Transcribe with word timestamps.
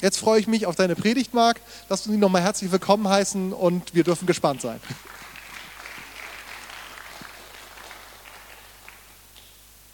Jetzt 0.00 0.18
freue 0.18 0.40
ich 0.40 0.46
mich 0.46 0.64
auf 0.64 0.76
deine 0.76 0.96
Predigt, 0.96 1.34
Marc. 1.34 1.60
Lass 1.90 2.06
uns 2.06 2.14
ihn 2.14 2.20
nochmal 2.20 2.40
herzlich 2.40 2.72
willkommen 2.72 3.06
heißen 3.06 3.52
und 3.52 3.94
wir 3.94 4.02
dürfen 4.02 4.26
gespannt 4.26 4.62
sein. 4.62 4.80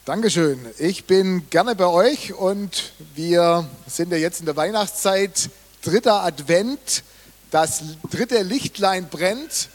Dankeschön. 0.04 0.64
Ich 0.78 1.06
bin 1.06 1.50
gerne 1.50 1.74
bei 1.74 1.86
euch 1.86 2.32
und 2.34 2.92
wir 3.16 3.68
sind 3.88 4.12
ja 4.12 4.16
jetzt 4.16 4.38
in 4.38 4.46
der 4.46 4.54
Weihnachtszeit, 4.54 5.50
dritter 5.82 6.22
Advent, 6.22 7.02
das 7.50 7.82
dritte 8.08 8.42
Lichtlein 8.42 9.08
brennt. 9.08 9.70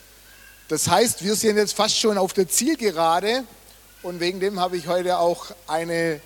Das 0.69 0.87
heißt, 0.87 1.25
wir 1.25 1.35
sind 1.35 1.57
jetzt 1.57 1.73
fast 1.73 1.99
schon 1.99 2.17
auf 2.17 2.31
der 2.31 2.47
Zielgerade 2.47 3.43
und 4.01 4.21
wegen 4.21 4.39
dem 4.39 4.61
habe 4.61 4.77
ich 4.77 4.87
heute 4.87 5.17
auch 5.17 5.47
eine 5.67 6.21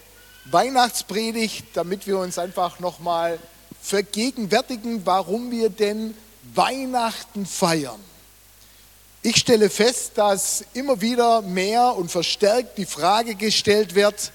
Weihnachtspredigt, 0.45 1.65
damit 1.73 2.05
wir 2.05 2.19
uns 2.19 2.37
einfach 2.37 2.79
nochmal 2.79 3.39
vergegenwärtigen, 3.85 5.05
warum 5.05 5.51
wir 5.51 5.69
denn 5.69 6.15
Weihnachten 6.55 7.45
feiern. 7.45 7.99
Ich 9.21 9.37
stelle 9.37 9.69
fest, 9.69 10.13
dass 10.15 10.63
immer 10.73 11.01
wieder 11.01 11.41
mehr 11.41 11.95
und 11.95 12.09
verstärkt 12.09 12.77
die 12.77 12.85
Frage 12.85 13.35
gestellt 13.35 13.95
wird, 13.95 14.31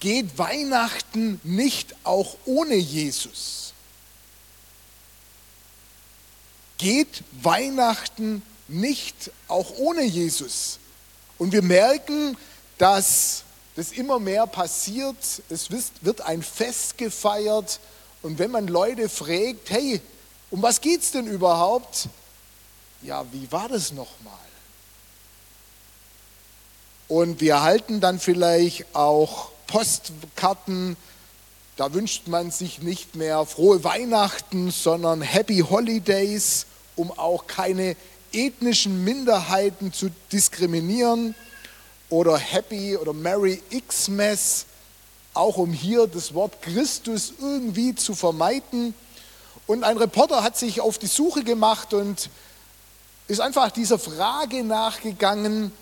geht 0.00 0.38
Weihnachten 0.38 1.40
nicht 1.42 1.94
auch 2.04 2.36
ohne 2.44 2.74
Jesus? 2.76 3.72
Geht 6.78 7.22
Weihnachten 7.42 8.42
nicht 8.68 9.30
auch 9.48 9.72
ohne 9.76 10.02
Jesus? 10.02 10.78
Und 11.38 11.52
wir 11.52 11.62
merken, 11.62 12.36
dass 12.78 13.44
das 13.76 13.92
immer 13.92 14.20
mehr 14.20 14.46
passiert. 14.46 15.16
Es 15.48 15.68
wird 15.70 16.20
ein 16.20 16.42
Fest 16.42 16.96
gefeiert. 16.98 17.80
Und 18.24 18.40
wenn 18.40 18.50
man 18.50 18.66
Leute 18.66 19.08
fragt, 19.08 19.70
hey, 19.70 20.00
um 20.50 20.60
was 20.62 20.80
geht 20.80 21.02
es 21.02 21.12
denn 21.12 21.28
überhaupt? 21.28 22.08
ja, 23.04 23.24
wie 23.32 23.50
war 23.52 23.68
das 23.68 23.92
nochmal? 23.92 24.32
Und 27.06 27.40
wir 27.40 27.54
erhalten 27.54 28.00
dann 28.00 28.18
vielleicht 28.18 28.86
auch 28.94 29.50
Postkarten, 29.66 30.96
da 31.76 31.92
wünscht 31.92 32.28
man 32.28 32.50
sich 32.50 32.80
nicht 32.80 33.14
mehr 33.14 33.44
frohe 33.44 33.84
Weihnachten, 33.84 34.70
sondern 34.70 35.20
Happy 35.20 35.58
Holidays, 35.58 36.66
um 36.96 37.10
auch 37.18 37.46
keine 37.46 37.96
ethnischen 38.32 39.04
Minderheiten 39.04 39.92
zu 39.92 40.10
diskriminieren. 40.32 41.34
Oder 42.10 42.38
Happy 42.38 42.96
oder 42.96 43.12
Merry 43.12 43.60
Xmas, 43.88 44.66
auch 45.34 45.56
um 45.56 45.72
hier 45.72 46.06
das 46.06 46.32
Wort 46.32 46.62
Christus 46.62 47.34
irgendwie 47.40 47.94
zu 47.94 48.14
vermeiden. 48.14 48.94
Und 49.66 49.84
ein 49.84 49.96
Reporter 49.96 50.42
hat 50.42 50.56
sich 50.56 50.80
auf 50.80 50.98
die 50.98 51.06
Suche 51.06 51.42
gemacht 51.42 51.92
und 51.92 52.30
ist 53.26 53.40
einfach 53.40 53.70
dieser 53.70 53.98
Frage 53.98 54.62
nachgegangen, 54.62 55.72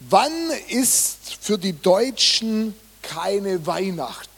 wann 0.00 0.50
ist 0.68 1.38
für 1.40 1.58
die 1.58 1.72
Deutschen 1.72 2.74
keine 3.02 3.66
Weihnachten? 3.66 4.30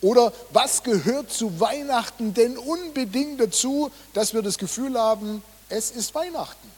Oder 0.00 0.32
was 0.50 0.82
gehört 0.82 1.32
zu 1.32 1.60
Weihnachten 1.60 2.34
denn 2.34 2.56
unbedingt 2.56 3.40
dazu, 3.40 3.90
dass 4.14 4.34
wir 4.34 4.42
das 4.42 4.58
Gefühl 4.58 4.98
haben, 4.98 5.42
es 5.68 5.90
ist 5.90 6.14
Weihnachten? 6.14 6.70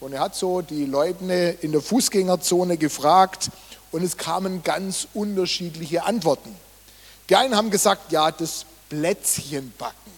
Und 0.00 0.14
er 0.14 0.20
hat 0.20 0.34
so 0.34 0.62
die 0.62 0.84
Leute 0.84 1.58
in 1.60 1.72
der 1.72 1.80
Fußgängerzone 1.80 2.76
gefragt 2.76 3.50
und 3.92 4.02
es 4.02 4.16
kamen 4.16 4.62
ganz 4.64 5.06
unterschiedliche 5.14 6.04
Antworten. 6.04 6.54
Die 7.28 7.36
einen 7.36 7.54
haben 7.54 7.70
gesagt, 7.70 8.10
ja, 8.10 8.30
das 8.30 8.66
Plätzchenbacken, 8.88 10.12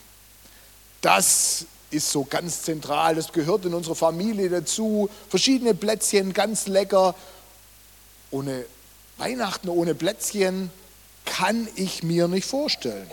das 1.00 1.66
ist 1.90 2.10
so 2.10 2.24
ganz 2.24 2.62
zentral, 2.62 3.14
das 3.14 3.32
gehört 3.32 3.66
in 3.66 3.74
unsere 3.74 3.94
Familie 3.94 4.48
dazu. 4.48 5.08
Verschiedene 5.28 5.74
Plätzchen, 5.74 6.32
ganz 6.32 6.66
lecker. 6.66 7.14
Ohne 8.30 8.64
Weihnachten, 9.18 9.68
ohne 9.68 9.94
Plätzchen 9.94 10.70
kann 11.24 11.68
ich 11.76 12.02
mir 12.02 12.26
nicht 12.26 12.46
vorstellen. 12.46 13.08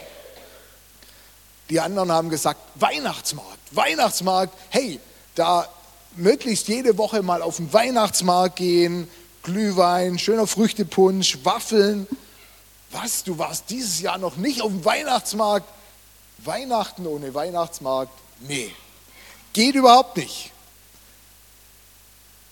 Die 1.69 1.79
anderen 1.79 2.11
haben 2.11 2.29
gesagt, 2.29 2.59
Weihnachtsmarkt, 2.75 3.59
Weihnachtsmarkt, 3.71 4.53
hey, 4.69 4.99
da 5.35 5.69
möglichst 6.15 6.67
jede 6.67 6.97
Woche 6.97 7.21
mal 7.21 7.41
auf 7.41 7.57
den 7.57 7.71
Weihnachtsmarkt 7.71 8.57
gehen, 8.57 9.07
Glühwein, 9.43 10.19
schöner 10.19 10.47
Früchtepunsch, 10.47 11.39
Waffeln. 11.43 12.07
Was, 12.91 13.23
du 13.23 13.37
warst 13.37 13.69
dieses 13.69 14.01
Jahr 14.01 14.17
noch 14.17 14.35
nicht 14.35 14.61
auf 14.61 14.71
dem 14.71 14.83
Weihnachtsmarkt? 14.85 15.67
Weihnachten 16.39 17.05
ohne 17.05 17.33
Weihnachtsmarkt 17.33 18.11
Nee, 18.41 18.73
geht 19.53 19.75
überhaupt 19.75 20.17
nicht. 20.17 20.51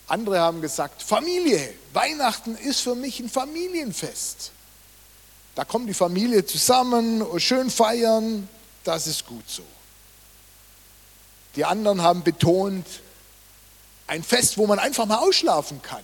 Andere 0.07 0.39
haben 0.39 0.61
gesagt, 0.61 1.01
Familie, 1.03 1.73
Weihnachten 1.93 2.55
ist 2.55 2.81
für 2.81 2.95
mich 2.95 3.19
ein 3.19 3.29
Familienfest. 3.29 4.51
Da 5.55 5.65
kommt 5.65 5.89
die 5.89 5.93
Familie 5.93 6.45
zusammen, 6.45 7.23
schön 7.39 7.69
feiern, 7.69 8.47
das 8.83 9.07
ist 9.07 9.25
gut 9.25 9.47
so. 9.49 9.63
Die 11.55 11.65
anderen 11.65 12.01
haben 12.01 12.23
betont, 12.23 12.85
ein 14.07 14.23
Fest, 14.23 14.57
wo 14.57 14.65
man 14.65 14.79
einfach 14.79 15.05
mal 15.05 15.17
ausschlafen 15.17 15.81
kann. 15.81 16.03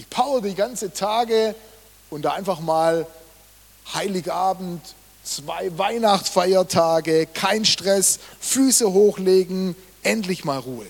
Ich 0.00 0.08
power 0.08 0.40
die 0.40 0.54
ganze 0.54 0.94
Tage 0.94 1.54
und 2.08 2.22
da 2.22 2.32
einfach 2.32 2.60
mal 2.60 3.06
Heiligabend 3.92 4.80
zwei 5.22 5.76
Weihnachtsfeiertage, 5.76 7.26
kein 7.26 7.66
Stress, 7.66 8.18
Füße 8.40 8.94
hochlegen, 8.94 9.76
endlich 10.02 10.42
mal 10.46 10.58
Ruhe. 10.58 10.86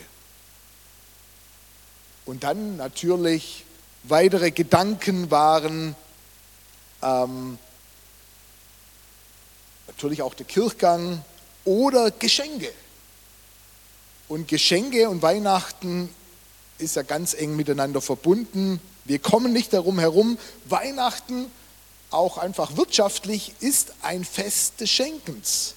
Und 2.25 2.44
dann 2.44 2.76
natürlich 2.76 3.65
weitere 4.04 4.53
Gedanken 4.53 5.28
waren 5.32 5.97
ähm, 7.03 7.59
natürlich 9.88 10.22
auch 10.22 10.34
der 10.34 10.47
Kirchgang 10.47 11.25
oder 11.65 12.12
Geschenke. 12.12 12.71
Und 14.28 14.47
Geschenke 14.47 15.10
und 15.10 15.21
Weihnachten 15.21 16.15
ist 16.78 16.94
ja 16.94 17.03
ganz 17.03 17.34
eng 17.34 17.56
miteinander 17.56 18.00
verbunden. 18.00 18.81
Wir 19.10 19.19
kommen 19.19 19.53
nicht 19.53 19.72
darum 19.72 19.98
herum. 19.98 20.38
Weihnachten 20.66 21.50
auch 22.12 22.38
einfach 22.38 22.76
wirtschaftlich, 22.76 23.54
ist 23.59 23.93
ein 24.03 24.25
Fest 24.25 24.81
des 24.81 24.88
Schenkens. 24.88 25.75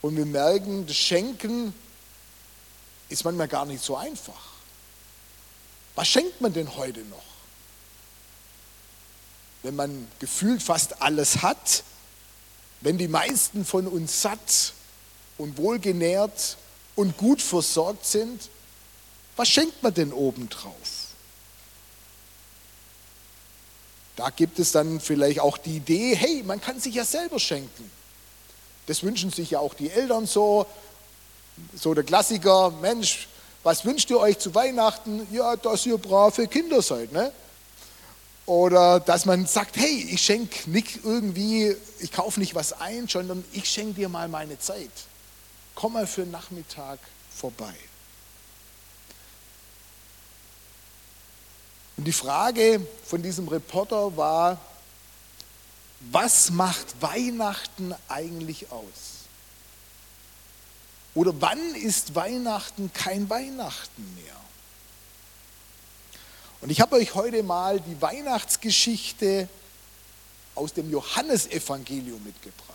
Und 0.00 0.16
wir 0.16 0.24
merken, 0.24 0.86
das 0.86 0.96
Schenken 0.96 1.74
ist 3.08 3.24
manchmal 3.24 3.48
gar 3.48 3.66
nicht 3.66 3.82
so 3.82 3.96
einfach. 3.96 4.40
Was 5.96 6.06
schenkt 6.06 6.40
man 6.40 6.52
denn 6.52 6.76
heute 6.76 7.00
noch? 7.00 7.24
Wenn 9.64 9.74
man 9.74 10.06
gefühlt 10.20 10.62
fast 10.62 11.02
alles 11.02 11.42
hat, 11.42 11.82
wenn 12.82 12.98
die 12.98 13.08
meisten 13.08 13.64
von 13.64 13.88
uns 13.88 14.22
satt 14.22 14.74
und 15.38 15.56
wohlgenährt 15.56 16.56
und 16.94 17.16
gut 17.16 17.42
versorgt 17.42 18.06
sind, 18.06 18.48
was 19.34 19.48
schenkt 19.48 19.82
man 19.82 19.92
denn 19.92 20.12
obendrauf? 20.12 20.97
Da 24.18 24.30
gibt 24.30 24.58
es 24.58 24.72
dann 24.72 24.98
vielleicht 24.98 25.38
auch 25.38 25.56
die 25.58 25.76
Idee, 25.76 26.16
hey, 26.16 26.42
man 26.44 26.60
kann 26.60 26.80
sich 26.80 26.96
ja 26.96 27.04
selber 27.04 27.38
schenken. 27.38 27.88
Das 28.86 29.04
wünschen 29.04 29.30
sich 29.30 29.52
ja 29.52 29.60
auch 29.60 29.74
die 29.74 29.90
Eltern 29.90 30.26
so. 30.26 30.66
So 31.76 31.94
der 31.94 32.02
Klassiker, 32.02 32.72
Mensch, 32.82 33.28
was 33.62 33.84
wünscht 33.84 34.10
ihr 34.10 34.18
euch 34.18 34.40
zu 34.40 34.52
Weihnachten? 34.56 35.24
Ja, 35.30 35.54
dass 35.54 35.86
ihr 35.86 35.98
brave 35.98 36.48
Kinder 36.48 36.82
seid. 36.82 37.12
Ne? 37.12 37.30
Oder 38.44 38.98
dass 38.98 39.24
man 39.24 39.46
sagt, 39.46 39.76
hey, 39.76 40.08
ich 40.10 40.20
schenke 40.20 40.68
nicht 40.68 41.04
irgendwie, 41.04 41.76
ich 42.00 42.10
kaufe 42.10 42.40
nicht 42.40 42.56
was 42.56 42.72
ein, 42.72 43.06
sondern 43.06 43.44
ich 43.52 43.70
schenke 43.70 44.00
dir 44.00 44.08
mal 44.08 44.26
meine 44.26 44.58
Zeit. 44.58 44.90
Komm 45.76 45.92
mal 45.92 46.08
für 46.08 46.22
einen 46.22 46.32
Nachmittag 46.32 46.98
vorbei. 47.30 47.74
Und 51.98 52.04
die 52.04 52.12
Frage 52.12 52.80
von 53.04 53.22
diesem 53.22 53.48
Reporter 53.48 54.16
war, 54.16 54.60
was 56.12 56.50
macht 56.50 57.02
Weihnachten 57.02 57.92
eigentlich 58.08 58.70
aus? 58.70 59.26
Oder 61.16 61.34
wann 61.40 61.74
ist 61.74 62.14
Weihnachten 62.14 62.92
kein 62.92 63.28
Weihnachten 63.28 64.14
mehr? 64.14 64.36
Und 66.60 66.70
ich 66.70 66.80
habe 66.80 66.94
euch 66.94 67.16
heute 67.16 67.42
mal 67.42 67.80
die 67.80 68.00
Weihnachtsgeschichte 68.00 69.48
aus 70.54 70.72
dem 70.72 70.88
Johannesevangelium 70.90 72.22
mitgebracht. 72.22 72.67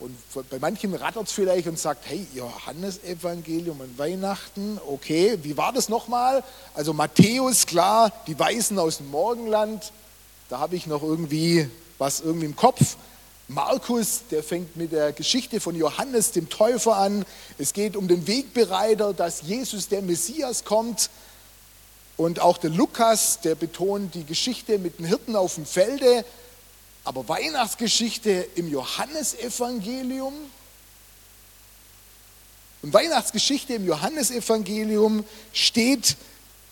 Und 0.00 0.16
bei 0.50 0.58
manchen 0.58 0.94
rattert 0.94 1.26
es 1.26 1.32
vielleicht 1.32 1.66
und 1.66 1.78
sagt, 1.78 2.06
hey, 2.06 2.26
Johannesevangelium 2.34 3.80
und 3.80 3.98
Weihnachten, 3.98 4.78
okay, 4.86 5.38
wie 5.42 5.56
war 5.56 5.72
das 5.72 5.88
nochmal? 5.88 6.44
Also 6.74 6.92
Matthäus, 6.92 7.66
klar, 7.66 8.12
die 8.26 8.38
Weisen 8.38 8.78
aus 8.78 8.98
dem 8.98 9.10
Morgenland, 9.10 9.92
da 10.48 10.58
habe 10.58 10.76
ich 10.76 10.86
noch 10.86 11.02
irgendwie 11.02 11.68
was 11.98 12.20
irgendwie 12.20 12.46
im 12.46 12.56
Kopf. 12.56 12.96
Markus, 13.48 14.22
der 14.30 14.42
fängt 14.42 14.76
mit 14.76 14.92
der 14.92 15.12
Geschichte 15.12 15.58
von 15.58 15.74
Johannes 15.74 16.32
dem 16.32 16.48
Täufer 16.48 16.96
an. 16.96 17.24
Es 17.56 17.72
geht 17.72 17.96
um 17.96 18.06
den 18.06 18.26
Wegbereiter, 18.26 19.14
dass 19.14 19.42
Jesus 19.42 19.88
der 19.88 20.02
Messias 20.02 20.64
kommt. 20.64 21.10
Und 22.18 22.40
auch 22.40 22.58
der 22.58 22.70
Lukas, 22.70 23.40
der 23.40 23.54
betont 23.54 24.14
die 24.14 24.24
Geschichte 24.24 24.78
mit 24.78 24.98
den 24.98 25.06
Hirten 25.06 25.34
auf 25.34 25.54
dem 25.54 25.64
Felde. 25.64 26.24
Aber 27.08 27.26
Weihnachtsgeschichte 27.26 28.50
im 28.54 28.68
Johannesevangelium. 28.70 30.34
Und 32.82 32.92
Weihnachtsgeschichte 32.92 33.72
im 33.72 33.86
Johannesevangelium 33.86 35.24
steht 35.54 36.18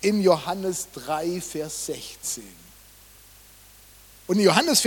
in 0.02 0.20
Johannes 0.20 0.88
3, 0.92 1.40
Vers 1.40 1.86
16. 1.86 2.44
Und 4.26 4.36
in 4.36 4.44
Johannes 4.44 4.86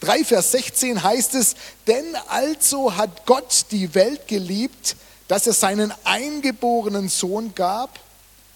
3, 0.00 0.22
Vers 0.22 0.52
16 0.52 1.02
heißt 1.02 1.34
es, 1.34 1.56
denn 1.86 2.14
also 2.28 2.94
hat 2.94 3.24
Gott 3.24 3.64
die 3.70 3.94
Welt 3.94 4.28
geliebt, 4.28 4.96
dass 5.28 5.46
er 5.46 5.54
seinen 5.54 5.94
eingeborenen 6.04 7.08
Sohn 7.08 7.54
gab, 7.54 7.98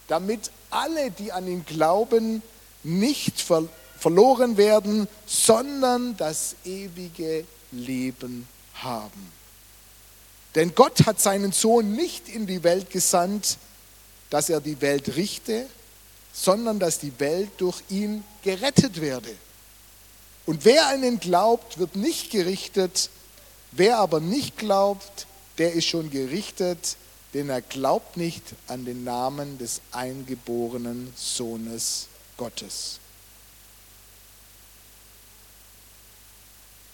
damit 0.08 0.50
alle, 0.68 1.10
die 1.10 1.32
an 1.32 1.48
ihn 1.48 1.64
glauben, 1.64 2.42
nicht 2.82 3.40
ver 3.40 3.66
verloren 3.98 4.56
werden, 4.56 5.08
sondern 5.26 6.16
das 6.16 6.56
ewige 6.64 7.44
Leben 7.72 8.46
haben. 8.74 9.32
Denn 10.54 10.74
Gott 10.74 11.06
hat 11.06 11.20
seinen 11.20 11.52
Sohn 11.52 11.92
nicht 11.92 12.28
in 12.28 12.46
die 12.46 12.62
Welt 12.62 12.90
gesandt, 12.90 13.58
dass 14.30 14.48
er 14.48 14.60
die 14.60 14.80
Welt 14.80 15.16
richte, 15.16 15.66
sondern 16.32 16.78
dass 16.78 16.98
die 16.98 17.18
Welt 17.18 17.50
durch 17.58 17.82
ihn 17.88 18.24
gerettet 18.42 19.00
werde. 19.00 19.34
Und 20.46 20.64
wer 20.64 20.86
an 20.88 21.02
ihn 21.02 21.20
glaubt, 21.20 21.78
wird 21.78 21.96
nicht 21.96 22.30
gerichtet. 22.30 23.10
Wer 23.72 23.98
aber 23.98 24.20
nicht 24.20 24.56
glaubt, 24.56 25.26
der 25.58 25.72
ist 25.72 25.86
schon 25.86 26.10
gerichtet, 26.10 26.96
denn 27.34 27.50
er 27.50 27.60
glaubt 27.60 28.16
nicht 28.16 28.42
an 28.66 28.84
den 28.84 29.04
Namen 29.04 29.58
des 29.58 29.80
eingeborenen 29.92 31.12
Sohnes 31.16 32.06
Gottes. 32.36 33.00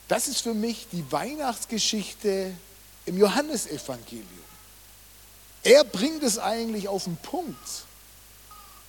Das 0.08 0.28
ist 0.28 0.42
für 0.42 0.54
mich 0.54 0.86
die 0.92 1.10
Weihnachtsgeschichte 1.10 2.54
im 3.06 3.18
Johannesevangelium. 3.18 4.28
Er 5.62 5.84
bringt 5.84 6.22
es 6.22 6.38
eigentlich 6.38 6.88
auf 6.88 7.04
den 7.04 7.16
Punkt. 7.16 7.84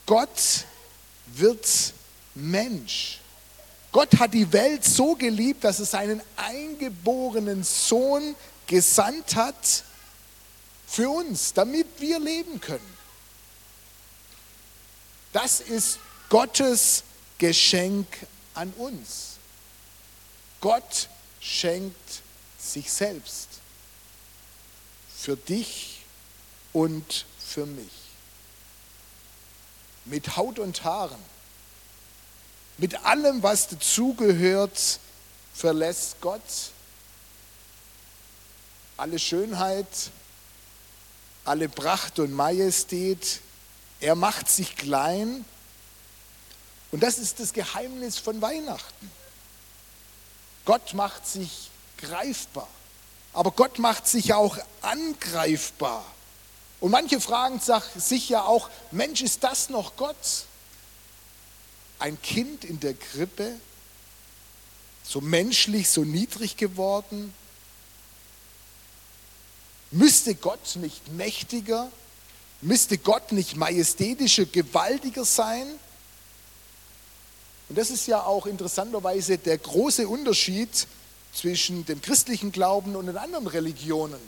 Gott 0.05 0.65
wird 1.27 1.65
Mensch. 2.35 3.19
Gott 3.91 4.19
hat 4.19 4.33
die 4.33 4.51
Welt 4.51 4.83
so 4.83 5.15
geliebt, 5.15 5.63
dass 5.63 5.79
er 5.79 5.85
seinen 5.85 6.21
eingeborenen 6.35 7.63
Sohn 7.63 8.35
gesandt 8.67 9.35
hat 9.35 9.83
für 10.85 11.09
uns, 11.09 11.53
damit 11.53 11.87
wir 11.99 12.19
leben 12.19 12.59
können. 12.59 12.95
Das 15.31 15.61
ist 15.61 15.99
Gottes 16.29 17.03
Geschenk 17.37 18.07
an 18.53 18.73
uns. 18.73 19.34
Gott 20.61 21.09
schenkt 21.39 22.21
sich 22.57 22.91
selbst 22.91 23.49
für 25.17 25.35
dich 25.35 26.01
und 26.73 27.25
für 27.39 27.65
mich. 27.65 27.91
Mit 30.05 30.35
Haut 30.35 30.59
und 30.59 30.83
Haaren, 30.83 31.23
mit 32.77 33.05
allem, 33.05 33.41
was 33.41 33.67
dazugehört, 33.67 34.99
verlässt 35.53 36.17
Gott 36.21 36.41
alle 38.97 39.19
Schönheit, 39.19 39.87
alle 41.43 41.69
Pracht 41.69 42.19
und 42.19 42.31
Majestät. 42.31 43.41
Er 43.99 44.15
macht 44.15 44.49
sich 44.49 44.75
klein. 44.75 45.45
Und 46.91 47.03
das 47.03 47.17
ist 47.17 47.39
das 47.39 47.53
Geheimnis 47.53 48.17
von 48.17 48.41
Weihnachten. 48.41 49.11
Gott 50.65 50.93
macht 50.93 51.27
sich 51.27 51.69
greifbar, 51.97 52.67
aber 53.33 53.51
Gott 53.51 53.79
macht 53.79 54.07
sich 54.07 54.33
auch 54.33 54.57
angreifbar. 54.81 56.03
Und 56.79 56.91
manche 56.91 57.21
fragen 57.21 57.61
sich 57.95 58.29
ja 58.29 58.43
auch, 58.43 58.69
Mensch, 58.91 59.21
ist 59.21 59.43
das 59.43 59.69
noch 59.69 59.95
Gott? 59.95 60.45
Ein 61.99 62.21
Kind 62.21 62.65
in 62.65 62.79
der 62.79 62.93
Krippe, 62.93 63.55
so 65.03 65.21
menschlich, 65.21 65.89
so 65.89 66.03
niedrig 66.03 66.57
geworden? 66.57 67.33
Müsste 69.91 70.35
Gott 70.35 70.75
nicht 70.75 71.07
mächtiger, 71.13 71.89
müsste 72.61 72.97
Gott 72.97 73.31
nicht 73.31 73.55
majestätischer, 73.55 74.45
gewaltiger 74.45 75.23
sein? 75.23 75.67
Und 77.69 77.77
das 77.77 77.89
ist 77.89 78.07
ja 78.07 78.23
auch 78.23 78.45
interessanterweise 78.45 79.37
der 79.37 79.57
große 79.57 80.07
Unterschied 80.07 80.87
zwischen 81.33 81.85
dem 81.85 82.01
christlichen 82.01 82.51
Glauben 82.51 82.95
und 82.95 83.07
den 83.07 83.17
anderen 83.17 83.47
Religionen, 83.47 84.21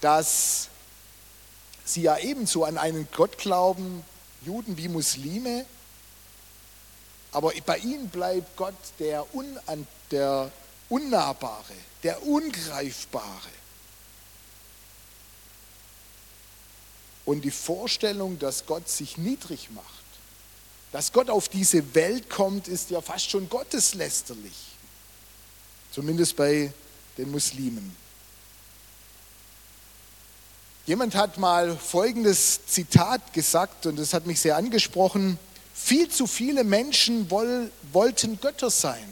dass 0.00 0.68
sie 1.84 2.02
ja 2.02 2.18
ebenso 2.18 2.64
an 2.64 2.78
einen 2.78 3.08
Gott 3.14 3.38
glauben, 3.38 4.04
Juden 4.44 4.76
wie 4.76 4.88
Muslime, 4.88 5.64
aber 7.32 7.52
bei 7.66 7.78
ihnen 7.78 8.08
bleibt 8.10 8.56
Gott 8.56 8.74
der, 9.00 9.34
Un, 9.34 9.58
der 10.10 10.52
Unnahbare, 10.88 11.74
der 12.04 12.22
Ungreifbare. 12.24 13.48
Und 17.24 17.40
die 17.42 17.50
Vorstellung, 17.50 18.38
dass 18.38 18.66
Gott 18.66 18.88
sich 18.88 19.16
niedrig 19.16 19.70
macht, 19.70 20.03
dass 20.94 21.10
Gott 21.10 21.28
auf 21.28 21.48
diese 21.48 21.96
Welt 21.96 22.30
kommt, 22.30 22.68
ist 22.68 22.90
ja 22.90 23.00
fast 23.00 23.28
schon 23.28 23.48
gotteslästerlich. 23.48 24.54
Zumindest 25.90 26.36
bei 26.36 26.72
den 27.18 27.32
Muslimen. 27.32 27.96
Jemand 30.86 31.16
hat 31.16 31.36
mal 31.36 31.76
folgendes 31.76 32.64
Zitat 32.66 33.32
gesagt 33.32 33.86
und 33.86 33.98
das 33.98 34.14
hat 34.14 34.26
mich 34.26 34.38
sehr 34.38 34.56
angesprochen. 34.56 35.36
Viel 35.74 36.08
zu 36.10 36.28
viele 36.28 36.62
Menschen 36.62 37.28
woll, 37.28 37.72
wollten 37.90 38.40
Götter 38.40 38.70
sein, 38.70 39.08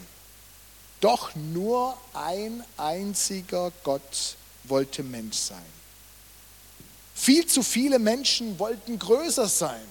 doch 1.00 1.34
nur 1.34 1.98
ein 2.14 2.62
einziger 2.76 3.72
Gott 3.82 4.36
wollte 4.62 5.02
Mensch 5.02 5.36
sein. 5.36 5.72
Viel 7.12 7.44
zu 7.46 7.64
viele 7.64 7.98
Menschen 7.98 8.56
wollten 8.60 9.00
größer 9.00 9.48
sein, 9.48 9.82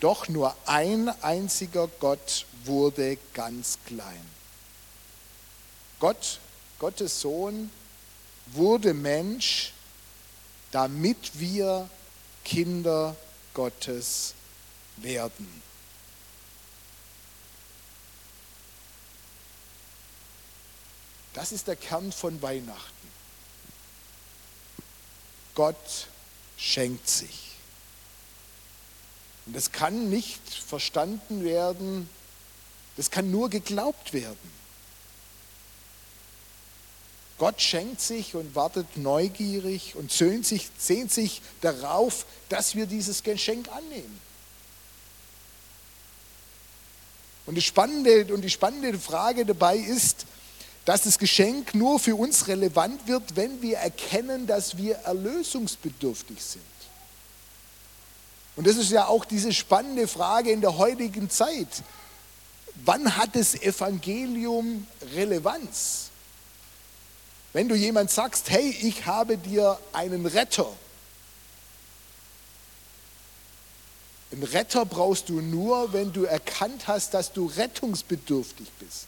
doch 0.00 0.28
nur 0.28 0.54
ein 0.66 1.08
einziger 1.22 1.88
Gott 2.00 2.46
wurde 2.64 3.18
ganz 3.34 3.78
klein. 3.86 4.30
Gott, 5.98 6.40
Gottes 6.78 7.20
Sohn, 7.20 7.70
wurde 8.46 8.92
Mensch, 8.92 9.72
damit 10.70 11.38
wir 11.38 11.88
Kinder 12.44 13.16
Gottes 13.54 14.34
werden. 14.98 15.62
Das 21.32 21.52
ist 21.52 21.66
der 21.66 21.76
Kern 21.76 22.12
von 22.12 22.40
Weihnachten. 22.40 23.08
Gott 25.54 26.08
schenkt 26.56 27.08
sich. 27.08 27.45
Und 29.46 29.54
das 29.54 29.72
kann 29.72 30.10
nicht 30.10 30.42
verstanden 30.48 31.44
werden, 31.44 32.08
das 32.96 33.10
kann 33.10 33.30
nur 33.30 33.48
geglaubt 33.48 34.12
werden. 34.12 34.56
Gott 37.38 37.60
schenkt 37.60 38.00
sich 38.00 38.34
und 38.34 38.54
wartet 38.54 38.96
neugierig 38.96 39.94
und 39.94 40.10
sehnt 40.10 40.46
sich, 40.46 40.68
sehnt 40.78 41.12
sich 41.12 41.42
darauf, 41.60 42.24
dass 42.48 42.74
wir 42.74 42.86
dieses 42.86 43.22
Geschenk 43.22 43.68
annehmen. 43.68 44.20
Und 47.44 47.62
spannende, 47.62 48.32
und 48.34 48.40
die 48.40 48.50
spannende 48.50 48.98
Frage 48.98 49.44
dabei 49.44 49.76
ist, 49.76 50.26
dass 50.84 51.02
das 51.02 51.18
Geschenk 51.18 51.74
nur 51.74 52.00
für 52.00 52.16
uns 52.16 52.48
relevant 52.48 53.06
wird, 53.06 53.36
wenn 53.36 53.60
wir 53.60 53.78
erkennen, 53.78 54.46
dass 54.46 54.76
wir 54.76 54.96
erlösungsbedürftig 54.96 56.42
sind. 56.42 56.62
Und 58.56 58.66
das 58.66 58.76
ist 58.76 58.90
ja 58.90 59.06
auch 59.06 59.24
diese 59.24 59.52
spannende 59.52 60.08
Frage 60.08 60.50
in 60.50 60.62
der 60.62 60.78
heutigen 60.78 61.28
Zeit. 61.28 61.68
Wann 62.84 63.16
hat 63.16 63.36
das 63.36 63.54
Evangelium 63.54 64.86
Relevanz? 65.14 66.10
Wenn 67.52 67.68
du 67.68 67.74
jemand 67.74 68.10
sagst, 68.10 68.50
hey, 68.50 68.70
ich 68.82 69.06
habe 69.06 69.38
dir 69.38 69.78
einen 69.92 70.26
Retter. 70.26 70.70
Einen 74.32 74.42
Retter 74.42 74.84
brauchst 74.84 75.28
du 75.28 75.40
nur, 75.40 75.92
wenn 75.92 76.12
du 76.12 76.24
erkannt 76.24 76.88
hast, 76.88 77.14
dass 77.14 77.32
du 77.32 77.46
rettungsbedürftig 77.46 78.70
bist. 78.78 79.06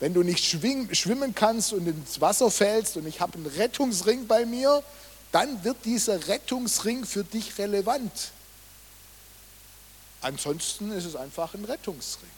Wenn 0.00 0.14
du 0.14 0.22
nicht 0.22 0.44
schwimmen 0.44 1.34
kannst 1.34 1.72
und 1.72 1.86
ins 1.86 2.20
Wasser 2.20 2.50
fällst 2.50 2.96
und 2.96 3.06
ich 3.06 3.20
habe 3.20 3.34
einen 3.34 3.46
Rettungsring 3.46 4.26
bei 4.26 4.46
mir, 4.46 4.82
dann 5.32 5.64
wird 5.64 5.84
dieser 5.84 6.28
Rettungsring 6.28 7.04
für 7.04 7.24
dich 7.24 7.58
relevant. 7.58 8.32
Ansonsten 10.20 10.92
ist 10.92 11.04
es 11.04 11.16
einfach 11.16 11.54
ein 11.54 11.64
Rettungsring. 11.64 12.30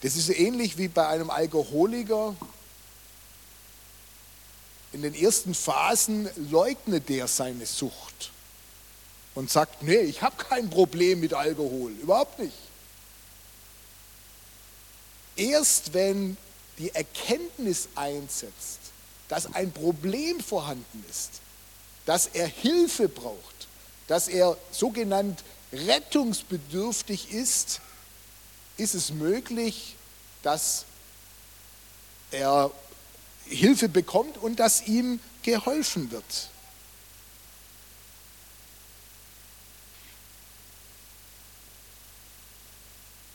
Das 0.00 0.16
ist 0.16 0.30
ähnlich 0.30 0.78
wie 0.78 0.88
bei 0.88 1.06
einem 1.06 1.30
Alkoholiker. 1.30 2.34
In 4.92 5.02
den 5.02 5.14
ersten 5.14 5.54
Phasen 5.54 6.28
leugnet 6.50 7.08
der 7.08 7.28
seine 7.28 7.66
Sucht 7.66 8.32
und 9.34 9.48
sagt, 9.50 9.82
nee, 9.82 10.00
ich 10.00 10.22
habe 10.22 10.36
kein 10.36 10.68
Problem 10.68 11.20
mit 11.20 11.34
Alkohol, 11.34 11.92
überhaupt 11.92 12.38
nicht. 12.40 12.56
Erst 15.36 15.94
wenn 15.94 16.36
die 16.78 16.94
Erkenntnis 16.94 17.88
einsetzt, 17.94 18.80
dass 19.28 19.54
ein 19.54 19.72
Problem 19.72 20.40
vorhanden 20.40 21.04
ist, 21.08 21.40
dass 22.04 22.26
er 22.26 22.46
Hilfe 22.46 23.08
braucht, 23.08 23.68
dass 24.08 24.28
er 24.28 24.56
sogenannt 24.72 25.42
rettungsbedürftig 25.72 27.32
ist, 27.32 27.80
ist 28.76 28.94
es 28.94 29.10
möglich, 29.10 29.96
dass 30.42 30.84
er 32.30 32.70
Hilfe 33.46 33.88
bekommt 33.88 34.38
und 34.38 34.56
dass 34.56 34.86
ihm 34.86 35.20
geholfen 35.42 36.10
wird. 36.10 36.50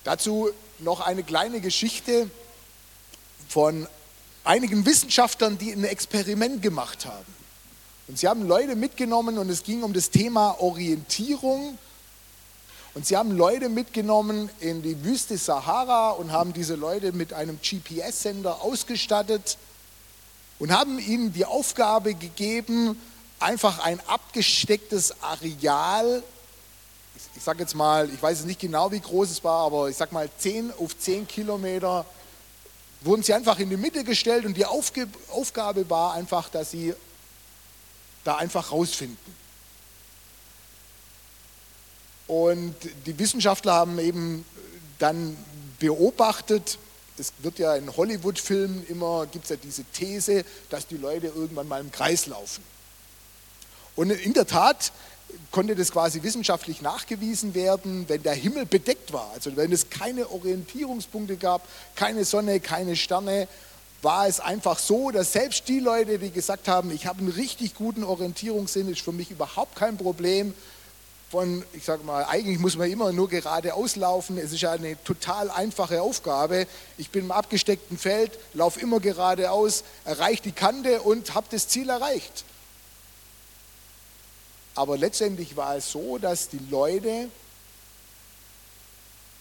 Dazu 0.03 0.51
noch 0.79 1.01
eine 1.01 1.23
kleine 1.23 1.61
Geschichte 1.61 2.29
von 3.47 3.87
einigen 4.43 4.85
Wissenschaftlern, 4.85 5.57
die 5.57 5.71
ein 5.71 5.83
Experiment 5.83 6.61
gemacht 6.61 7.05
haben. 7.05 7.35
Und 8.07 8.17
sie 8.17 8.27
haben 8.27 8.47
Leute 8.47 8.75
mitgenommen 8.75 9.37
und 9.37 9.49
es 9.49 9.63
ging 9.63 9.83
um 9.83 9.93
das 9.93 10.09
Thema 10.09 10.61
Orientierung 10.61 11.77
und 12.93 13.05
sie 13.05 13.17
haben 13.17 13.31
Leute 13.31 13.69
mitgenommen 13.69 14.49
in 14.59 14.81
die 14.81 15.03
Wüste 15.03 15.37
Sahara 15.37 16.11
und 16.11 16.31
haben 16.31 16.53
diese 16.53 16.75
Leute 16.75 17.11
mit 17.11 17.33
einem 17.33 17.59
GPS-Sender 17.61 18.61
ausgestattet 18.61 19.57
und 20.57 20.71
haben 20.71 20.97
ihnen 20.97 21.33
die 21.33 21.45
Aufgabe 21.45 22.15
gegeben, 22.15 22.99
einfach 23.39 23.79
ein 23.79 23.99
abgestecktes 24.07 25.21
Areal, 25.21 26.23
ich, 27.35 27.43
sage 27.43 27.59
jetzt 27.59 27.75
mal, 27.75 28.09
ich 28.09 28.21
weiß 28.21 28.45
nicht 28.45 28.59
genau, 28.59 28.91
wie 28.91 28.99
groß 28.99 29.31
es 29.31 29.43
war, 29.43 29.65
aber 29.65 29.89
ich 29.89 29.97
sage 29.97 30.13
mal 30.13 30.29
10 30.37 30.73
auf 30.79 30.97
10 30.97 31.27
Kilometer, 31.27 32.05
wurden 33.01 33.23
sie 33.23 33.33
einfach 33.33 33.59
in 33.59 33.69
die 33.69 33.77
Mitte 33.77 34.03
gestellt 34.03 34.45
und 34.45 34.55
die 34.55 34.65
Aufgabe 34.65 35.89
war 35.89 36.13
einfach, 36.13 36.49
dass 36.49 36.71
sie 36.71 36.93
da 38.23 38.37
einfach 38.37 38.71
rausfinden. 38.71 39.17
Und 42.27 42.75
die 43.05 43.17
Wissenschaftler 43.17 43.73
haben 43.73 43.99
eben 43.99 44.45
dann 44.99 45.37
beobachtet, 45.79 46.77
es 47.17 47.31
wird 47.39 47.57
ja 47.57 47.75
in 47.75 47.95
Hollywood-Filmen 47.95 48.85
immer, 48.87 49.25
gibt 49.27 49.45
es 49.45 49.49
ja 49.51 49.55
diese 49.55 49.83
These, 49.85 50.43
dass 50.69 50.85
die 50.87 50.97
Leute 50.97 51.27
irgendwann 51.27 51.67
mal 51.67 51.81
im 51.81 51.91
Kreis 51.91 52.27
laufen. 52.27 52.63
Und 53.97 54.11
in 54.11 54.33
der 54.33 54.47
Tat 54.47 54.93
konnte 55.51 55.75
das 55.75 55.91
quasi 55.91 56.23
wissenschaftlich 56.23 56.81
nachgewiesen 56.81 57.53
werden, 57.53 58.05
wenn 58.07 58.23
der 58.23 58.33
Himmel 58.33 58.65
bedeckt 58.65 59.11
war, 59.11 59.31
also 59.33 59.55
wenn 59.57 59.73
es 59.73 59.89
keine 59.89 60.29
Orientierungspunkte 60.29 61.35
gab, 61.35 61.67
keine 61.95 62.23
Sonne, 62.23 62.59
keine 62.59 62.95
Sterne, 62.95 63.47
war 64.01 64.27
es 64.27 64.39
einfach 64.39 64.77
so, 64.77 65.09
dass 65.09 65.33
selbst 65.33 65.67
die 65.67 65.79
Leute, 65.79 66.19
die 66.19 66.29
gesagt 66.29 66.67
haben, 66.67 66.91
ich 66.91 67.07
habe 67.07 67.19
einen 67.19 67.31
richtig 67.31 67.73
guten 67.75 68.03
Orientierungssinn, 68.03 68.89
ist 68.89 69.01
für 69.01 69.11
mich 69.11 69.31
überhaupt 69.31 69.75
kein 69.75 69.97
Problem, 69.97 70.53
von, 71.29 71.63
ich 71.73 71.83
sage 71.83 72.03
mal, 72.03 72.23
eigentlich 72.25 72.59
muss 72.59 72.77
man 72.77 72.89
immer 72.89 73.11
nur 73.11 73.27
geradeaus 73.27 73.97
laufen. 73.97 74.37
Es 74.37 74.53
ist 74.53 74.61
ja 74.61 74.71
eine 74.71 75.01
total 75.03 75.49
einfache 75.49 76.01
Aufgabe. 76.01 76.67
Ich 76.97 77.09
bin 77.09 77.25
im 77.25 77.31
abgesteckten 77.31 77.97
Feld, 77.97 78.31
laufe 78.53 78.79
immer 78.79 79.01
geradeaus, 79.01 79.83
erreiche 80.05 80.43
die 80.43 80.51
Kante 80.53 81.01
und 81.01 81.35
habe 81.35 81.47
das 81.51 81.67
Ziel 81.67 81.89
erreicht. 81.89 82.45
Aber 84.77 84.95
letztendlich 84.95 85.55
war 85.55 85.75
es 85.75 85.91
so, 85.91 86.19
dass 86.19 86.49
die 86.49 86.59
Leute 86.69 87.29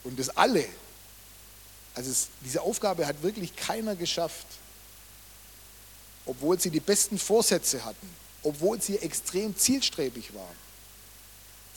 und 0.02 0.18
das 0.18 0.30
alle, 0.30 0.64
also 1.94 2.10
es, 2.10 2.28
diese 2.42 2.62
Aufgabe 2.62 3.06
hat 3.06 3.22
wirklich 3.22 3.54
keiner 3.54 3.94
geschafft, 3.96 4.46
obwohl 6.24 6.58
sie 6.58 6.70
die 6.70 6.80
besten 6.80 7.18
Vorsätze 7.18 7.84
hatten, 7.84 8.08
obwohl 8.42 8.80
sie 8.80 8.96
extrem 8.96 9.54
zielstrebig 9.56 10.32
waren 10.34 10.66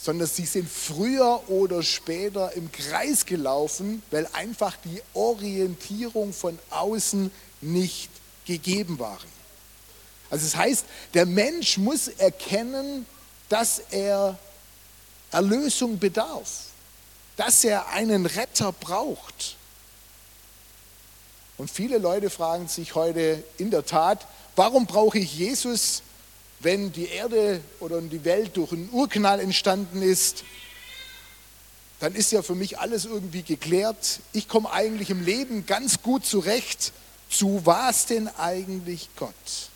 sondern 0.02 0.30
sie 0.30 0.46
sind 0.46 0.70
früher 0.70 1.50
oder 1.50 1.84
später 1.84 2.54
im 2.54 2.72
Kreis 2.72 3.26
gelaufen, 3.26 4.02
weil 4.12 4.30
einfach 4.32 4.78
die 4.86 5.02
Orientierung 5.14 6.32
von 6.32 6.58
außen 6.70 7.30
nicht 7.60 8.10
gegeben 8.46 8.98
waren. 8.98 9.28
Also 10.30 10.46
das 10.46 10.56
heißt, 10.56 10.86
der 11.14 11.26
Mensch 11.26 11.78
muss 11.78 12.08
erkennen, 12.08 13.06
dass 13.50 13.80
er 13.92 14.38
Erlösung 15.32 16.00
bedarf, 16.00 16.66
dass 17.36 17.64
er 17.64 17.90
einen 17.90 18.26
Retter 18.26 18.72
braucht. 18.72 19.58
Und 21.58 21.70
viele 21.70 21.98
Leute 21.98 22.30
fragen 22.30 22.68
sich 22.68 22.96
heute 22.96 23.44
in 23.58 23.70
der 23.70 23.86
Tat, 23.86 24.26
warum 24.56 24.86
brauche 24.86 25.20
ich 25.20 25.38
Jesus? 25.38 26.04
wenn 26.60 26.92
die 26.92 27.08
Erde 27.08 27.62
oder 27.80 28.02
die 28.02 28.24
Welt 28.26 28.56
durch 28.58 28.72
einen 28.74 28.90
Urknall 28.92 29.40
entstanden 29.40 30.02
ist, 30.02 30.44
dann 32.00 32.16
ist 32.16 32.32
ja 32.32 32.42
für 32.42 32.56
mich 32.56 32.80
alles 32.80 33.06
irgendwie 33.06 33.44
geklärt. 33.44 34.20
Ich 34.34 34.48
komme 34.48 34.72
eigentlich 34.72 35.10
im 35.10 35.24
Leben 35.24 35.66
ganz 35.66 36.02
gut 36.02 36.26
zurecht. 36.26 36.94
Zu 37.30 37.62
was 37.66 38.08
denn 38.08 38.28
eigentlich 38.38 39.10
Gott? 39.16 39.69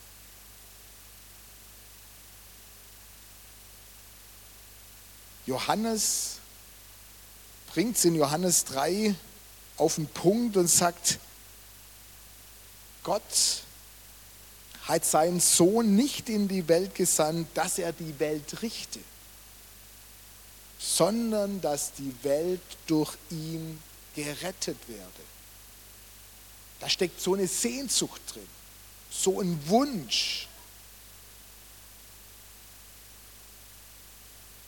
Johannes 5.45 6.37
bringt 7.73 7.97
es 7.97 8.05
in 8.05 8.15
Johannes 8.15 8.65
3 8.65 9.15
auf 9.77 9.95
den 9.95 10.07
Punkt 10.07 10.57
und 10.57 10.67
sagt, 10.67 11.19
Gott 13.03 13.63
hat 14.83 15.05
seinen 15.05 15.39
Sohn 15.39 15.95
nicht 15.95 16.29
in 16.29 16.47
die 16.47 16.67
Welt 16.67 16.95
gesandt, 16.95 17.47
dass 17.53 17.79
er 17.79 17.93
die 17.93 18.19
Welt 18.19 18.61
richte, 18.61 18.99
sondern 20.77 21.61
dass 21.61 21.93
die 21.93 22.13
Welt 22.23 22.61
durch 22.87 23.15
ihn 23.29 23.81
gerettet 24.15 24.77
werde. 24.87 25.23
Da 26.79 26.89
steckt 26.89 27.19
so 27.21 27.33
eine 27.33 27.47
Sehnsucht 27.47 28.21
drin, 28.33 28.47
so 29.09 29.39
ein 29.39 29.59
Wunsch. 29.67 30.47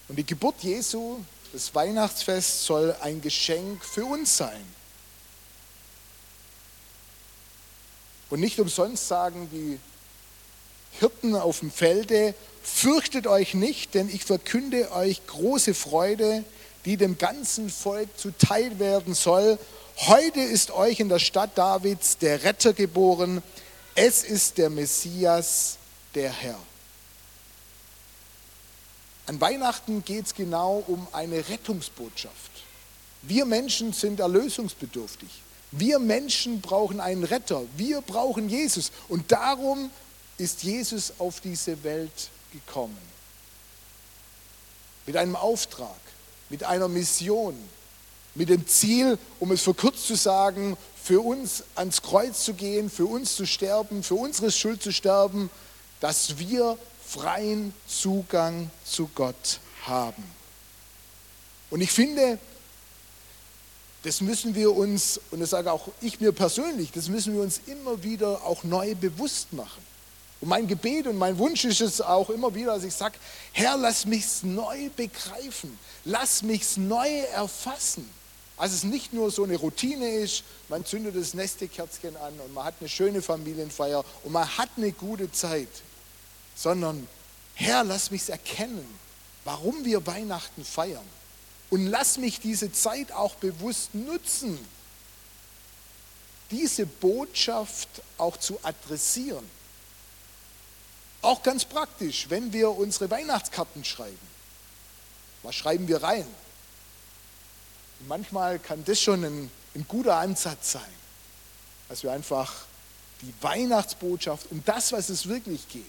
Und 0.08 0.18
die 0.18 0.26
Geburt 0.26 0.62
Jesu, 0.62 1.20
das 1.52 1.74
Weihnachtsfest, 1.74 2.66
soll 2.66 2.96
ein 3.02 3.22
Geschenk 3.22 3.84
für 3.84 4.06
uns 4.06 4.38
sein. 4.38 4.66
Und 8.30 8.40
nicht 8.40 8.60
umsonst 8.60 9.08
sagen 9.08 9.50
die 9.52 9.80
Hirten 11.00 11.36
auf 11.36 11.60
dem 11.60 11.72
Felde, 11.72 12.34
fürchtet 12.64 13.28
euch 13.28 13.54
nicht, 13.54 13.94
denn 13.94 14.10
ich 14.10 14.26
verkünde 14.26 14.92
euch 14.92 15.26
große 15.28 15.74
Freude, 15.74 16.44
die 16.86 16.98
dem 16.98 17.18
ganzen 17.18 17.70
Volk 17.70 18.10
zuteil 18.18 18.80
werden 18.80 19.14
soll. 19.14 19.58
Heute 19.98 20.42
ist 20.42 20.72
euch 20.72 21.00
in 21.00 21.10
der 21.10 21.20
Stadt 21.20 21.58
Davids 21.58 22.18
der 22.18 22.44
Retter 22.44 22.74
geboren. 22.74 23.42
Es 23.96 24.24
ist 24.24 24.58
der 24.58 24.70
Messias, 24.70 25.78
der 26.14 26.32
Herr. 26.32 26.60
An 29.28 29.42
Weihnachten 29.42 30.04
geht 30.06 30.28
es 30.28 30.36
genau 30.36 30.84
um 30.88 31.08
eine 31.12 31.48
Rettungsbotschaft. 31.50 32.52
Wir 33.24 33.46
Menschen 33.46 33.92
sind 33.92 34.20
erlösungsbedürftig. 34.20 35.30
Wir 35.72 36.00
Menschen 36.00 36.62
brauchen 36.62 37.00
einen 37.00 37.24
Retter. 37.24 37.64
Wir 37.76 38.02
brauchen 38.02 38.50
Jesus. 38.50 38.92
Und 39.10 39.32
darum 39.32 39.90
ist 40.38 40.64
Jesus 40.64 41.14
auf 41.18 41.40
diese 41.40 41.84
Welt 41.84 42.30
gekommen. 42.52 42.98
Mit 45.08 45.18
einem 45.18 45.36
Auftrag, 45.36 46.00
mit 46.50 46.64
einer 46.64 46.88
Mission, 46.88 47.56
mit 48.36 48.50
dem 48.50 48.68
Ziel, 48.68 49.18
um 49.40 49.52
es 49.52 49.62
verkürzt 49.62 50.06
zu 50.06 50.16
sagen, 50.16 50.78
für 51.02 51.22
uns 51.22 51.64
ans 51.76 52.02
Kreuz 52.02 52.44
zu 52.44 52.54
gehen, 52.54 52.90
für 52.90 53.06
uns 53.06 53.36
zu 53.36 53.46
sterben, 53.46 54.04
für 54.04 54.16
unsere 54.16 54.52
Schuld 54.52 54.84
zu 54.84 54.92
sterben, 54.92 55.50
dass 56.00 56.38
wir 56.38 56.78
freien 57.16 57.74
Zugang 57.88 58.70
zu 58.84 59.10
Gott 59.16 59.60
haben. 59.86 60.24
Und 61.70 61.82
ich 61.82 61.92
finde, 61.92 62.38
das 64.04 64.22
müssen 64.22 64.54
wir 64.54 64.76
uns, 64.76 65.20
und 65.32 65.40
das 65.40 65.52
sage 65.52 65.72
auch 65.72 65.88
ich 66.02 66.20
mir 66.20 66.32
persönlich, 66.32 66.92
das 66.92 67.08
müssen 67.08 67.34
wir 67.34 67.42
uns 67.42 67.62
immer 67.66 68.04
wieder 68.04 68.44
auch 68.44 68.64
neu 68.64 68.96
bewusst 68.96 69.54
machen. 69.54 69.82
Und 70.42 70.50
mein 70.50 70.68
Gebet 70.68 71.08
und 71.08 71.18
mein 71.18 71.38
Wunsch 71.38 71.64
ist 71.64 71.82
es 71.82 72.02
auch 72.02 72.30
immer 72.30 72.54
wieder, 72.54 72.76
dass 72.76 72.84
ich 72.84 72.94
sage, 72.94 73.18
Herr, 73.54 73.78
lass 73.78 74.06
mich's 74.06 74.44
neu 74.44 74.90
begreifen, 74.96 75.80
lass 76.04 76.44
mich's 76.44 76.76
neu 76.78 77.10
erfassen. 77.34 78.10
Also 78.58 78.76
es 78.76 78.84
nicht 78.84 79.14
nur 79.14 79.32
so 79.32 79.44
eine 79.44 79.56
Routine 79.56 80.08
ist, 80.20 80.44
man 80.70 80.86
zündet 80.86 81.16
das 81.16 81.34
Nestekerzchen 81.34 82.16
an 82.18 82.34
und 82.40 82.54
man 82.54 82.66
hat 82.66 82.76
eine 82.80 82.90
schöne 82.90 83.22
Familienfeier 83.22 84.04
und 84.24 84.34
man 84.34 84.48
hat 84.58 84.70
eine 84.78 84.92
gute 84.92 85.32
Zeit, 85.32 85.68
sondern 86.56 87.08
Herr, 87.56 87.84
lass 87.84 88.12
mich's 88.12 88.30
erkennen, 88.30 88.88
warum 89.44 89.86
wir 89.86 90.06
Weihnachten 90.06 90.66
feiern. 90.66 91.06
Und 91.70 91.88
lass 91.88 92.18
mich 92.18 92.40
diese 92.40 92.72
Zeit 92.72 93.12
auch 93.12 93.36
bewusst 93.36 93.96
nutzen, 93.96 94.60
diese 96.52 96.86
Botschaft 96.86 97.90
auch 98.18 98.38
zu 98.38 98.60
adressieren. 98.64 99.50
Auch 101.22 101.42
ganz 101.42 101.66
praktisch, 101.66 102.30
wenn 102.30 102.54
wir 102.54 102.70
unsere 102.70 103.10
Weihnachtskarten 103.10 103.84
schreiben. 103.84 104.20
Was 105.42 105.56
schreiben 105.56 105.88
wir 105.88 106.04
rein? 106.04 106.28
Und 108.00 108.08
manchmal 108.08 108.60
kann 108.60 108.84
das 108.86 109.02
schon 109.02 109.24
ein, 109.24 109.52
ein 109.74 109.86
guter 109.88 110.18
Ansatz 110.18 110.74
sein, 110.74 110.94
dass 111.90 112.04
wir 112.04 112.12
einfach 112.12 112.54
die 113.22 113.34
Weihnachtsbotschaft 113.42 114.52
und 114.52 114.68
das, 114.68 114.92
was 114.92 115.10
es 115.10 115.28
wirklich 115.28 115.68
geht, 115.70 115.86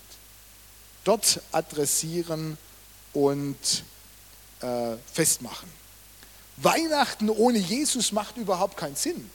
dort 1.06 1.40
adressieren 1.52 2.58
und 3.12 3.84
äh, 4.60 4.96
festmachen. 5.12 5.70
Weihnachten 6.56 7.30
ohne 7.30 7.58
Jesus 7.58 8.12
macht 8.12 8.36
überhaupt 8.36 8.76
keinen 8.76 8.96
Sinn. 8.96 9.30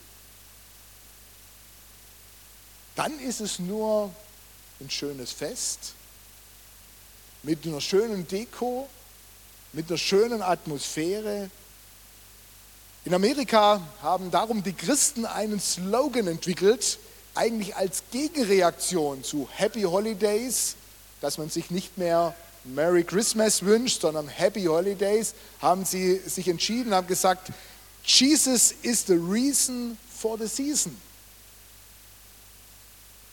Dann 2.96 3.18
ist 3.20 3.40
es 3.40 3.60
nur 3.60 4.13
ein 4.80 4.90
schönes 4.90 5.32
Fest 5.32 5.94
mit 7.44 7.66
einer 7.66 7.82
schönen 7.82 8.28
Deko, 8.28 8.88
mit 9.74 9.90
einer 9.90 9.98
schönen 9.98 10.42
Atmosphäre. 10.42 11.50
In 13.06 13.13
Amerika 13.13 13.82
haben 14.01 14.30
darum 14.30 14.62
die 14.62 14.74
Christen 14.74 15.25
einen 15.25 15.60
Slogan 15.60 16.28
entwickelt, 16.28 17.00
eigentlich 17.34 17.75
als 17.75 18.04
Gegenreaktion 18.12 19.24
zu 19.24 19.48
Happy 19.54 19.84
Holidays, 19.84 20.75
dass 21.22 21.38
man 21.38 21.50
sich 21.50 21.72
nicht 21.72 21.98
mehr 21.98 22.36
Merry 22.63 23.04
Christmas 23.04 23.63
wünscht, 23.63 24.01
sondern 24.01 24.28
Happy 24.28 24.66
Holidays, 24.66 25.34
haben 25.62 25.86
sie 25.86 26.18
sich 26.18 26.48
entschieden, 26.48 26.94
haben 26.94 27.08
gesagt, 27.08 27.51
Jesus 28.04 28.74
is 28.82 29.06
the 29.06 29.13
reason 29.13 29.98
for 30.13 30.38
the 30.38 30.48
season. 30.48 31.00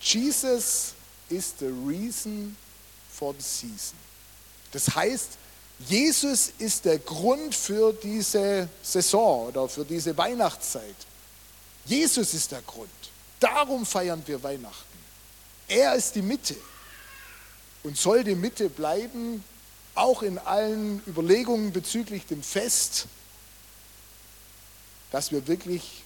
Jesus 0.01 0.95
is 1.29 1.53
the 1.59 1.67
reason 1.67 2.57
for 3.11 3.35
the 3.35 3.43
season. 3.43 3.99
Das 4.73 4.95
heißt, 4.95 5.39
Jesus 5.89 6.53
ist 6.59 6.85
der 6.85 6.99
Grund 6.99 7.55
für 7.55 7.93
diese 7.93 8.69
Saison 8.83 9.49
oder 9.49 9.69
für 9.69 9.85
diese 9.85 10.17
Weihnachtszeit. 10.17 10.97
Jesus 11.85 12.35
ist 12.35 12.53
der 12.53 12.63
Grund. 12.63 12.91
Darum 13.41 13.87
feiern 13.87 14.23
wir 14.27 14.43
Weihnachten. 14.43 14.99
Er 15.69 15.95
ist 15.95 16.15
die 16.15 16.23
Mitte 16.23 16.57
und 17.83 17.97
soll 17.97 18.25
die 18.25 18.35
Mitte 18.35 18.69
bleiben, 18.69 19.45
auch 19.95 20.23
in 20.23 20.39
allen 20.39 21.03
Überlegungen 21.07 21.73
bezüglich 21.73 22.27
dem 22.27 22.43
Fest, 22.43 23.07
dass 25.11 25.33
wir 25.33 25.47
wirklich 25.47 26.05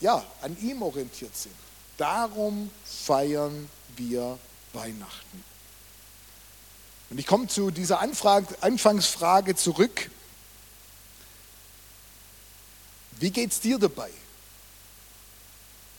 ja, 0.00 0.24
an 0.42 0.56
ihm 0.60 0.82
orientiert 0.82 1.34
sind. 1.36 1.54
Darum 1.96 2.70
feiern 2.84 3.68
wir 3.96 4.38
Weihnachten. 4.72 5.44
Und 7.10 7.18
ich 7.18 7.26
komme 7.26 7.46
zu 7.46 7.70
dieser 7.70 8.00
Anfrage, 8.00 8.56
Anfangsfrage 8.62 9.54
zurück. 9.54 10.10
Wie 13.12 13.30
geht 13.30 13.52
es 13.52 13.60
dir 13.60 13.78
dabei? 13.78 14.10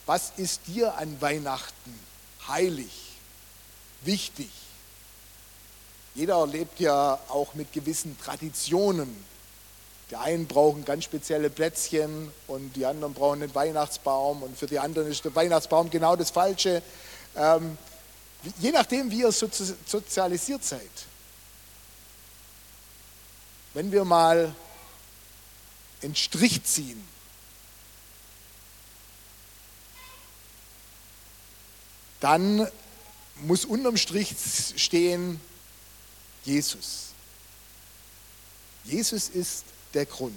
Was 0.06 0.32
ist 0.36 0.66
dir 0.66 0.96
an 0.96 1.20
Weihnachten 1.20 1.98
heilig? 2.46 3.03
Wichtig. 4.04 4.50
Jeder 6.14 6.46
lebt 6.46 6.78
ja 6.78 7.18
auch 7.28 7.54
mit 7.54 7.72
gewissen 7.72 8.16
Traditionen. 8.18 9.24
Die 10.10 10.16
einen 10.16 10.46
brauchen 10.46 10.84
ganz 10.84 11.04
spezielle 11.04 11.50
Plätzchen 11.50 12.30
und 12.46 12.74
die 12.76 12.86
anderen 12.86 13.14
brauchen 13.14 13.42
einen 13.42 13.54
Weihnachtsbaum 13.54 14.42
und 14.42 14.56
für 14.56 14.66
die 14.66 14.78
anderen 14.78 15.10
ist 15.10 15.24
der 15.24 15.34
Weihnachtsbaum 15.34 15.90
genau 15.90 16.14
das 16.14 16.30
Falsche. 16.30 16.82
Ähm, 17.36 17.76
je 18.60 18.70
nachdem, 18.70 19.10
wie 19.10 19.20
ihr 19.20 19.32
sozialisiert 19.32 20.64
seid. 20.64 20.80
Wenn 23.72 23.90
wir 23.90 24.04
mal 24.04 24.54
einen 26.02 26.14
Strich 26.14 26.62
ziehen, 26.64 27.02
dann 32.20 32.68
muss 33.42 33.64
unterm 33.64 33.96
Strich 33.96 34.34
stehen 34.76 35.40
Jesus. 36.44 37.08
Jesus 38.84 39.28
ist 39.28 39.64
der 39.94 40.06
Grund. 40.06 40.34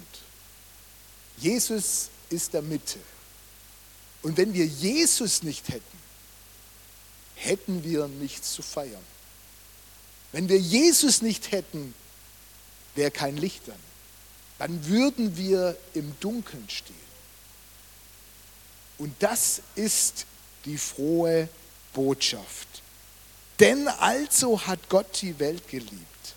Jesus 1.36 2.08
ist 2.30 2.54
der 2.54 2.62
Mitte. 2.62 2.98
Und 4.22 4.36
wenn 4.36 4.52
wir 4.52 4.66
Jesus 4.66 5.42
nicht 5.42 5.68
hätten, 5.68 5.98
hätten 7.36 7.84
wir 7.84 8.08
nichts 8.08 8.52
zu 8.52 8.62
feiern. 8.62 9.04
Wenn 10.32 10.48
wir 10.48 10.58
Jesus 10.58 11.22
nicht 11.22 11.52
hätten, 11.52 11.94
wäre 12.94 13.10
kein 13.10 13.36
Licht 13.36 13.68
dann. 13.68 13.78
Dann 14.58 14.86
würden 14.86 15.36
wir 15.36 15.78
im 15.94 16.18
Dunkeln 16.20 16.68
stehen. 16.68 16.96
Und 18.98 19.14
das 19.20 19.62
ist 19.76 20.26
die 20.64 20.76
frohe 20.76 21.48
Botschaft. 21.92 22.82
Denn 23.60 23.88
also 23.88 24.66
hat 24.66 24.88
Gott 24.88 25.20
die 25.20 25.38
Welt 25.38 25.68
geliebt, 25.68 26.34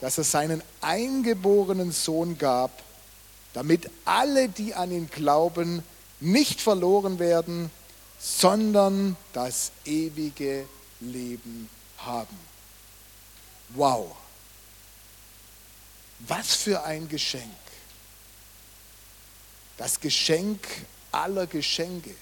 dass 0.00 0.18
er 0.18 0.24
seinen 0.24 0.62
eingeborenen 0.80 1.92
Sohn 1.92 2.38
gab, 2.38 2.82
damit 3.52 3.88
alle, 4.04 4.48
die 4.48 4.74
an 4.74 4.90
ihn 4.90 5.08
glauben, 5.10 5.82
nicht 6.18 6.60
verloren 6.60 7.18
werden, 7.18 7.70
sondern 8.18 9.16
das 9.32 9.72
ewige 9.84 10.66
Leben 11.00 11.68
haben. 11.98 12.38
Wow. 13.70 14.16
Was 16.20 16.54
für 16.54 16.82
ein 16.82 17.08
Geschenk. 17.08 17.44
Das 19.76 19.98
Geschenk 19.98 20.66
aller 21.12 21.46
Geschenke. 21.46 22.14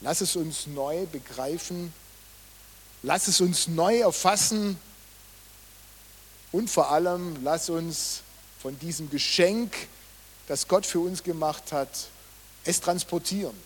Lass 0.00 0.20
es 0.20 0.36
uns 0.36 0.66
neu 0.66 1.06
begreifen. 1.06 1.92
Lass 3.02 3.28
es 3.28 3.40
uns 3.40 3.68
neu 3.68 4.00
erfassen. 4.00 4.78
Und 6.52 6.70
vor 6.70 6.90
allem, 6.90 7.36
lass 7.42 7.68
uns 7.68 8.22
von 8.60 8.78
diesem 8.78 9.10
Geschenk, 9.10 9.74
das 10.48 10.68
Gott 10.68 10.86
für 10.86 11.00
uns 11.00 11.22
gemacht 11.22 11.72
hat, 11.72 12.08
es 12.64 12.80
transportieren. 12.80 13.56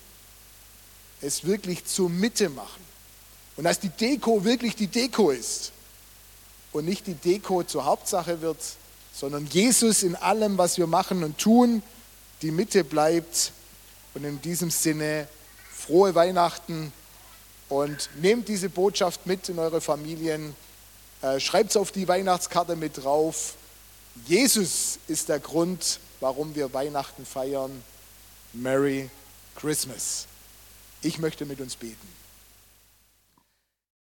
Es 1.20 1.44
wirklich 1.44 1.84
zur 1.84 2.08
Mitte 2.08 2.48
machen. 2.48 2.84
Und 3.56 3.64
dass 3.64 3.80
die 3.80 3.90
Deko 3.90 4.44
wirklich 4.44 4.76
die 4.76 4.86
Deko 4.86 5.30
ist. 5.30 5.72
Und 6.72 6.84
nicht 6.84 7.06
die 7.06 7.14
Deko 7.14 7.62
zur 7.64 7.84
Hauptsache 7.84 8.40
wird, 8.40 8.58
sondern 9.12 9.46
Jesus 9.46 10.02
in 10.02 10.16
allem, 10.16 10.56
was 10.56 10.78
wir 10.78 10.86
machen 10.86 11.24
und 11.24 11.38
tun, 11.38 11.82
die 12.42 12.50
Mitte 12.50 12.84
bleibt. 12.84 13.52
Und 14.14 14.24
in 14.24 14.40
diesem 14.40 14.70
Sinne 14.70 15.28
frohe 15.80 16.14
Weihnachten 16.14 16.92
und 17.68 18.10
nehmt 18.20 18.48
diese 18.48 18.68
Botschaft 18.68 19.26
mit 19.26 19.48
in 19.48 19.58
eure 19.58 19.80
Familien. 19.80 20.54
Äh, 21.22 21.40
Schreibt 21.40 21.70
es 21.70 21.76
auf 21.76 21.90
die 21.92 22.06
Weihnachtskarte 22.06 22.76
mit 22.76 23.02
drauf. 23.02 23.54
Jesus 24.26 24.98
ist 25.08 25.28
der 25.28 25.40
Grund, 25.40 26.00
warum 26.20 26.54
wir 26.54 26.72
Weihnachten 26.74 27.24
feiern. 27.24 27.82
Merry 28.52 29.08
Christmas. 29.56 30.26
Ich 31.02 31.18
möchte 31.18 31.46
mit 31.46 31.60
uns 31.60 31.76
beten. 31.76 32.19